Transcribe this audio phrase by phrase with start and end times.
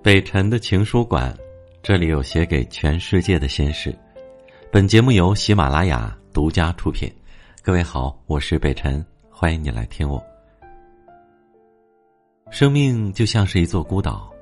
[0.00, 1.36] 北辰的情书馆，
[1.82, 3.92] 这里有写给全世界的心事。
[4.70, 7.12] 本节目由喜马拉雅独家出品。
[7.62, 10.22] 各位好，我是北辰，欢迎你来听我。
[12.48, 14.32] 生命就像是一座孤岛，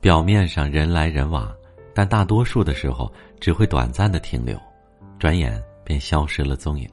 [0.00, 1.54] 表面上人来人往，
[1.94, 4.60] 但大多数的时候只会短暂的停留，
[5.16, 6.90] 转眼便消失了踪影。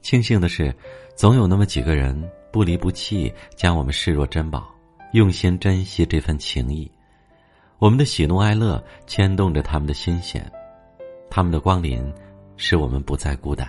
[0.00, 0.74] 庆幸的是，
[1.14, 2.18] 总有那么几个人
[2.50, 4.66] 不离不弃，将我们视若珍宝，
[5.12, 6.90] 用心珍惜这份情谊。
[7.78, 10.50] 我们的喜怒哀乐牵动着他们的心弦，
[11.30, 12.12] 他们的光临
[12.56, 13.68] 使我们不再孤单。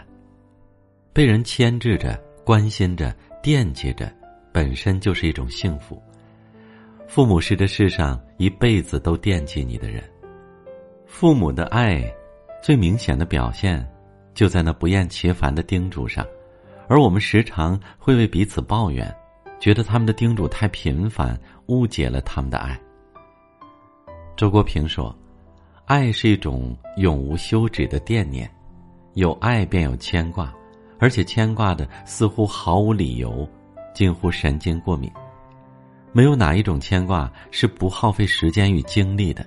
[1.14, 4.12] 被人牵制着、关心着、惦记着，
[4.52, 6.02] 本身就是一种幸福。
[7.08, 10.04] 父母是这世上一辈子都惦记你的人。
[11.06, 12.04] 父母的爱，
[12.64, 13.88] 最明显的表现，
[14.34, 16.26] 就在那不厌其烦的叮嘱上，
[16.88, 19.16] 而我们时常会为彼此抱怨，
[19.60, 22.80] 觉得他们的叮嘱太频繁，误解了他们的爱。
[24.40, 25.14] 周国平说
[25.84, 28.50] ：“爱是一种永无休止的惦念，
[29.16, 30.50] 有爱便有牵挂，
[30.98, 33.46] 而且牵挂的似乎毫无理由，
[33.94, 35.12] 近乎神经过敏。
[36.14, 39.46] 没有哪一种牵挂是不耗费时间与精力的，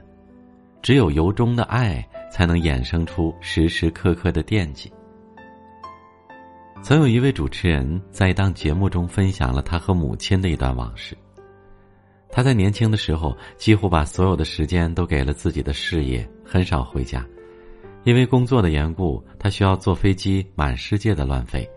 [0.82, 4.92] 只有由衷的爱，才能衍生出时时刻刻的惦记。”
[6.84, 11.16] 曾有一位主持人在一档节目中分享了他和母亲的一段往事。
[12.32, 17.24] 他在年轻的时候几乎把所有的时间都给了自己的事业，很少回家。
[18.04, 21.68] 因为工作的缘故，他需要坐飞机满世界的乱飞。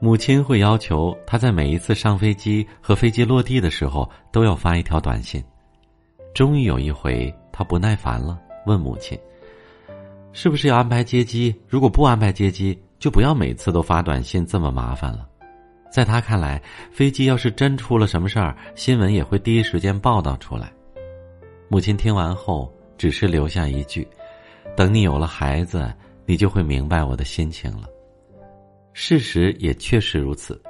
[0.00, 5.42] 母亲会要求他在每一次上飞机和飞机落地的时候都要发一条短信。
[6.32, 9.18] 终于有一回，他不耐烦了，问母亲
[10.32, 11.52] ：“是不是要安排接机？
[11.66, 15.28] 如果不安排接机，就不要每次都发短信，这么麻烦了。”
[15.90, 16.62] 在他看来，
[16.92, 20.72] 飞机要是真出了什么事儿，新闻也会第一时间报道出来。
[21.68, 24.06] 母亲听完后，只是留下一句
[24.76, 25.92] ：“等你有了孩子，
[26.26, 27.88] 你就会明白我的心情了。”
[28.92, 30.60] 事实也确实如此。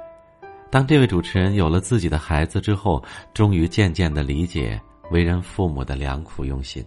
[0.71, 3.03] 当这位主持人有了自己的孩子之后，
[3.33, 4.79] 终于渐渐的理解
[5.11, 6.85] 为人父母的良苦用心。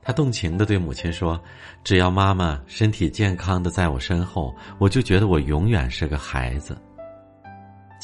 [0.00, 1.40] 他动情的对母亲说
[1.82, 6.76] ：“只要妈妈身体健康的在我身后，我就觉得我永远是个孩子。”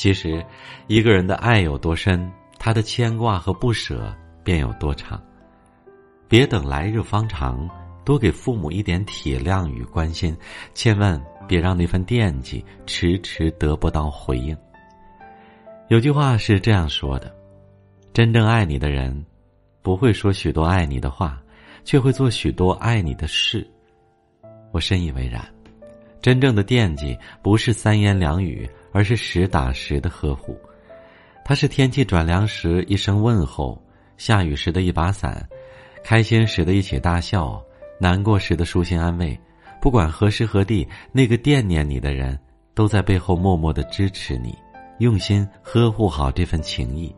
[0.00, 0.43] 其实，
[0.87, 2.27] 一个人的爱有多深，
[2.59, 4.11] 他的牵挂和不舍
[4.43, 5.22] 便有多长。
[6.27, 7.69] 别等来日方长，
[8.03, 10.34] 多给父母一点体谅与关心，
[10.72, 14.56] 千万别让那份惦记迟迟得不到回应。
[15.89, 17.31] 有句话是这样说的：
[18.15, 19.22] 真正爱你的人，
[19.83, 21.39] 不会说许多爱你的话，
[21.84, 23.71] 却会做许多爱你的事。
[24.72, 25.47] 我深以为然。
[26.22, 28.66] 真正的惦记，不是三言两语。
[28.93, 30.59] 而是实打实的呵护，
[31.45, 33.81] 他是天气转凉时一声问候，
[34.17, 35.49] 下雨时的一把伞，
[36.03, 37.62] 开心时的一起大笑，
[37.99, 39.39] 难过时的舒心安慰。
[39.81, 42.39] 不管何时何地，那个惦念你的人，
[42.75, 44.55] 都在背后默默的支持你，
[44.99, 47.15] 用心呵护好这份情谊。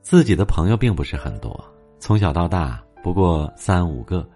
[0.00, 1.64] 自己的朋友并不是很多，
[1.98, 4.26] 从小到大不过三五个。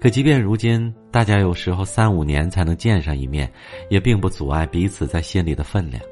[0.00, 3.50] 可即便如今，大家有时候三五年才能见上一面，
[3.88, 6.02] 也并不阻碍彼此在心里的分量。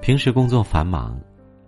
[0.00, 1.20] 平时工作繁忙，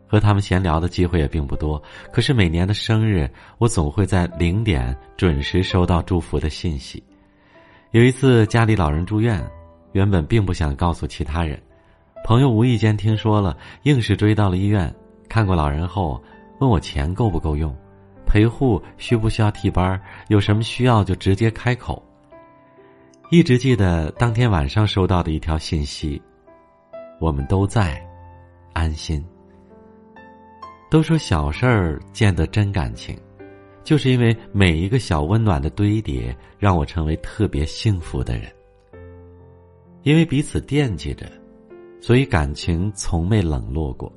[0.06, 1.82] 和他们闲聊的机会也并不多。
[2.12, 7.02] 可是每年的生日，我总会在零点准时收到祝福的信息。
[7.90, 9.44] 有一次家里老人住院，
[9.92, 11.60] 原本并不想告诉其他人，
[12.24, 14.94] 朋友无意间听说了，硬是追到了医院，
[15.28, 16.22] 看过老人后，
[16.60, 17.74] 问我钱够不够用。
[18.26, 20.00] 陪护需不需要替班？
[20.28, 22.02] 有什么需要就直接开口。
[23.30, 26.20] 一直记得当天晚上收到的一条信息
[27.20, 28.04] ：“我们都在，
[28.72, 29.24] 安心。”
[30.90, 33.18] 都说小事儿见得真感情，
[33.82, 38.52] 就是因为每一个小温暖的堆叠，让我成为特别幸福的人。
[40.02, 41.26] 因为彼此惦记着，
[42.00, 44.12] 所以感情从没冷落过。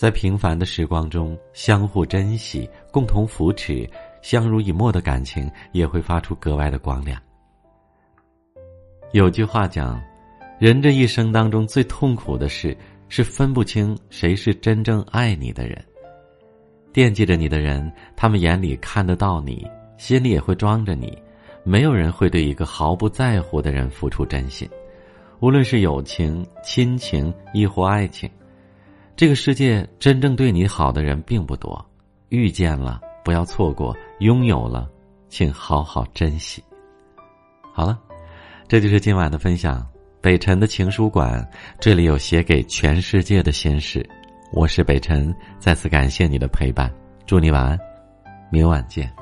[0.00, 3.86] 在平凡的时光中，相互珍惜、共同扶持、
[4.22, 7.20] 相濡以沫的感情也会发出格外的光亮。
[9.12, 10.00] 有句话讲，
[10.58, 12.74] 人这一生当中最痛苦的事
[13.10, 15.78] 是分不清谁是真正爱你的人。
[16.94, 21.14] 惦记着你的人，他们眼里看得到你，心里也会装着你。
[21.62, 24.66] 没有人会对一个毫不在乎的人付出真心，
[25.40, 28.30] 无论是友情、亲情亦或爱情。
[29.20, 31.84] 这个世界真正对你好的人并不多，
[32.30, 34.88] 遇见了不要错过，拥有了，
[35.28, 36.64] 请好好珍惜。
[37.70, 38.00] 好了，
[38.66, 39.86] 这就是今晚的分享。
[40.22, 41.46] 北辰的情书馆，
[41.78, 44.08] 这里有写给全世界的心事。
[44.52, 46.90] 我是北辰，再次感谢你的陪伴，
[47.26, 47.78] 祝你晚安，
[48.50, 49.12] 明晚见。